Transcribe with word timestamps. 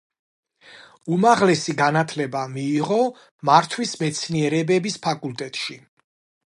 უმაღლესი 1.17 1.75
განათლება 1.81 2.43
მიიღო 2.55 2.99
მართვის 3.51 3.95
მეცნიერებების 4.03 5.01
ფაკულტეტში. 5.09 5.81